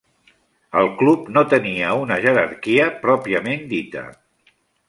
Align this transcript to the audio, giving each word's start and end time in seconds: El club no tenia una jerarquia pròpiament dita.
El 0.81 0.89
club 1.01 1.27
no 1.35 1.43
tenia 1.51 1.91
una 2.05 2.19
jerarquia 2.25 2.91
pròpiament 3.07 3.65
dita. 3.75 4.09